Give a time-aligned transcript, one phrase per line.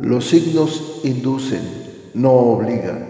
[0.00, 1.60] Los signos inducen,
[2.14, 3.06] no obligan.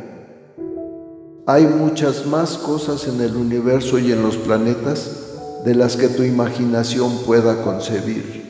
[1.47, 6.25] Hay muchas más cosas en el universo y en los planetas de las que tu
[6.25, 8.45] imaginación pueda concebir.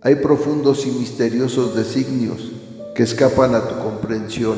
[0.00, 2.52] Hay profundos y misteriosos designios
[2.94, 4.56] que escapan a tu comprensión,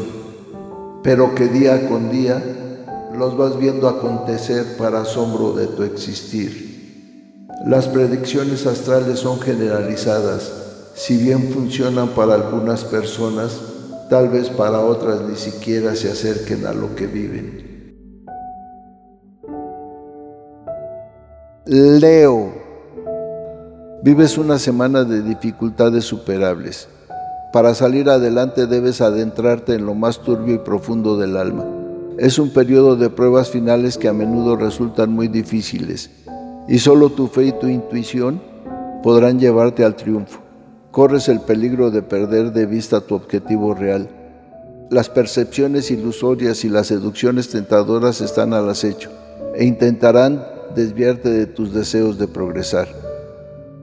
[1.03, 2.41] pero que día con día
[3.13, 7.49] los vas viendo acontecer para asombro de tu existir.
[7.67, 10.68] Las predicciones astrales son generalizadas,
[10.99, 13.61] si bien funcionan para algunas personas,
[14.11, 17.95] tal vez para otras ni siquiera se acerquen a lo que viven.
[21.67, 22.53] Leo,
[24.03, 26.89] vives una semana de dificultades superables.
[27.53, 31.65] Para salir adelante debes adentrarte en lo más turbio y profundo del alma.
[32.19, 36.11] Es un periodo de pruebas finales que a menudo resultan muy difíciles
[36.67, 38.43] y solo tu fe y tu intuición
[39.05, 40.48] podrán llevarte al triunfo.
[40.91, 44.09] Corres el peligro de perder de vista tu objetivo real.
[44.91, 49.11] Las percepciones ilusorias y las seducciones tentadoras están al acecho
[49.55, 50.43] e intentarán
[50.75, 52.89] desviarte de tus deseos de progresar.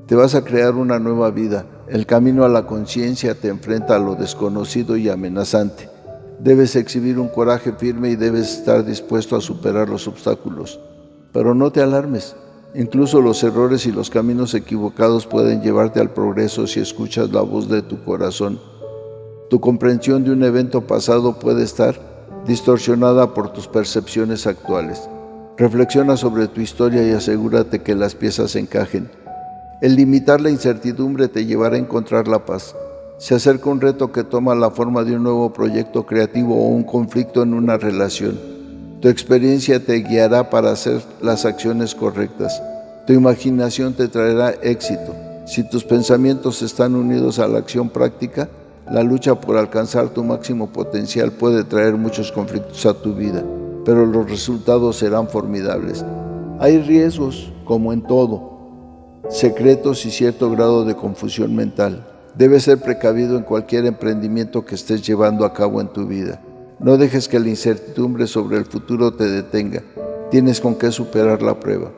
[0.07, 1.65] Te vas a crear una nueva vida.
[1.87, 5.89] El camino a la conciencia te enfrenta a lo desconocido y amenazante.
[6.39, 10.79] Debes exhibir un coraje firme y debes estar dispuesto a superar los obstáculos.
[11.31, 12.35] Pero no te alarmes.
[12.77, 17.69] Incluso los errores y los caminos equivocados pueden llevarte al progreso si escuchas la voz
[17.69, 18.59] de tu corazón.
[19.49, 21.97] Tu comprensión de un evento pasado puede estar
[22.45, 25.09] distorsionada por tus percepciones actuales.
[25.57, 29.09] Reflexiona sobre tu historia y asegúrate que las piezas encajen.
[29.81, 32.75] El limitar la incertidumbre te llevará a encontrar la paz.
[33.17, 36.83] Se acerca un reto que toma la forma de un nuevo proyecto creativo o un
[36.83, 38.54] conflicto en una relación.
[39.01, 42.61] Tu experiencia te guiará para hacer las acciones correctas.
[43.05, 45.13] Tu imaginación te traerá éxito.
[45.45, 48.49] Si tus pensamientos están unidos a la acción práctica,
[48.89, 53.43] la lucha por alcanzar tu máximo potencial puede traer muchos conflictos a tu vida,
[53.83, 56.03] pero los resultados serán formidables.
[56.59, 58.55] Hay riesgos, como en todo,
[59.29, 62.07] secretos y cierto grado de confusión mental.
[62.35, 66.41] Debes ser precavido en cualquier emprendimiento que estés llevando a cabo en tu vida.
[66.85, 69.81] No dejes que la incertidumbre sobre el futuro te detenga.
[70.29, 71.91] Tienes con qué superar la prueba.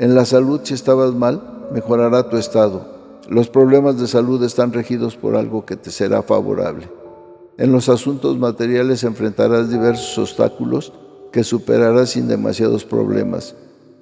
[0.00, 2.84] En la salud, si estabas mal, mejorará tu estado.
[3.28, 6.88] Los problemas de salud están regidos por algo que te será favorable.
[7.58, 10.92] En los asuntos materiales enfrentarás diversos obstáculos
[11.30, 13.54] que superarás sin demasiados problemas,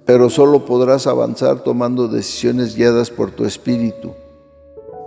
[0.07, 4.15] pero solo podrás avanzar tomando decisiones guiadas por tu espíritu.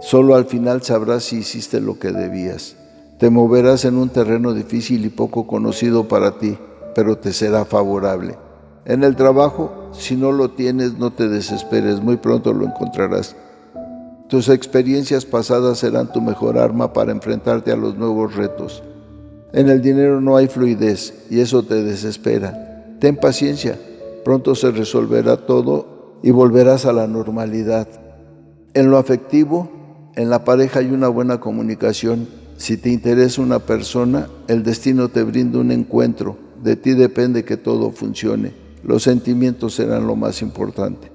[0.02, 2.76] Solo al final sabrás si hiciste lo que debías.
[3.18, 6.58] Te moverás en un terreno difícil y poco conocido para ti,
[6.94, 8.38] pero te será favorable.
[8.84, 13.38] En el trabajo, si no lo tienes, no te desesperes, muy pronto lo encontrarás.
[14.28, 18.84] Tus experiencias pasadas serán tu mejor arma para enfrentarte a los nuevos retos.
[19.54, 22.98] En el dinero no hay fluidez y eso te desespera.
[23.00, 23.80] Ten paciencia,
[24.26, 27.88] pronto se resolverá todo y volverás a la normalidad.
[28.74, 29.70] En lo afectivo,
[30.16, 32.28] en la pareja hay una buena comunicación
[32.58, 36.38] si te interesa una persona, el destino te brinda un encuentro.
[36.64, 38.54] De ti depende que todo funcione.
[38.84, 41.12] Los sentimientos serán lo más importante.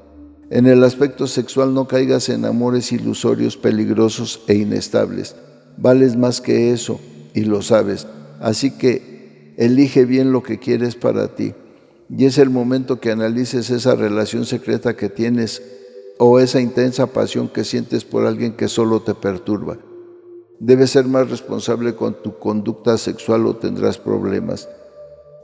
[0.51, 5.37] En el aspecto sexual no caigas en amores ilusorios, peligrosos e inestables.
[5.77, 7.01] Vales más que eso
[7.35, 8.07] y lo sabes.
[8.41, 11.55] Así que elige bien lo que quieres para ti.
[12.11, 15.63] Y es el momento que analices esa relación secreta que tienes
[16.19, 19.79] o esa intensa pasión que sientes por alguien que solo te perturba.
[20.61, 24.69] Debes ser más responsable con tu conducta sexual o tendrás problemas.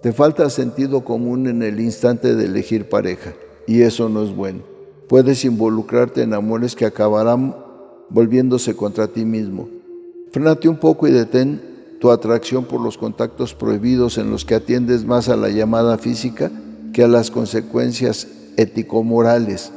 [0.03, 3.33] Te falta sentido común en el instante de elegir pareja
[3.67, 4.61] y eso no es bueno.
[5.09, 7.57] Puedes involucrarte en amores que acabarán
[8.11, 9.71] volviéndose contra ti mismo.
[10.33, 11.63] Frénate un poco y detén
[11.99, 16.51] tu atracción por los contactos prohibidos en los que atiendes más a la llamada física
[16.93, 18.29] que a las consecuencias
[18.59, 19.73] ético-morales.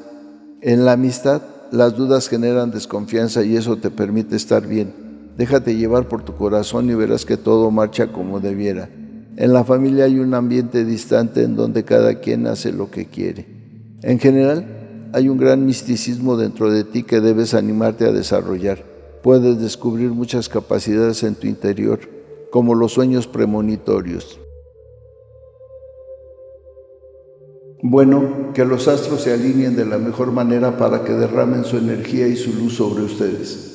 [0.59, 5.08] En la amistad, las dudas generan desconfianza y eso te permite estar bien.
[5.39, 8.89] Déjate llevar por tu corazón y verás que todo marcha como debiera.
[9.37, 13.45] En la familia hay un ambiente distante en donde cada quien hace lo que quiere.
[14.01, 18.83] En general, hay un gran misticismo dentro de ti que debes animarte a desarrollar.
[19.23, 22.01] Puedes descubrir muchas capacidades en tu interior,
[22.51, 24.41] como los sueños premonitorios.
[27.81, 32.27] Bueno, que los astros se alineen de la mejor manera para que derramen su energía
[32.27, 33.68] y su luz sobre ustedes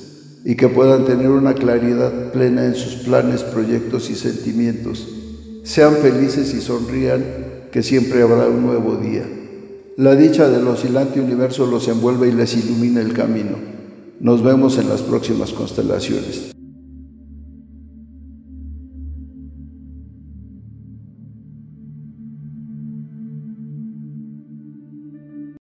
[0.44, 5.08] y que puedan tener una claridad plena en sus planes, proyectos y sentimientos.
[5.62, 7.25] Sean felices y sonrían,
[7.73, 9.26] que siempre habrá un nuevo día.
[9.96, 13.56] La dicha del oscilante universo los envuelve y les ilumina el camino.
[14.20, 16.53] Nos vemos en las próximas constelaciones.